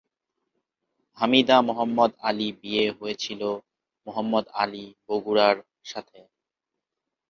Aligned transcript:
হামিদা 1.17 1.57
মোহাম্মদ 1.67 2.11
আলী 2.27 2.47
বিয়ে 2.59 2.85
হয়েছিল 2.97 3.41
মোহাম্মদ 4.07 4.45
আলী 4.61 4.85
বগুড়ার 5.07 5.57
সাথে। 5.85 6.19